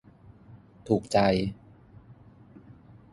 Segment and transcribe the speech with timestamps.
[0.87, 1.17] ถูกใจ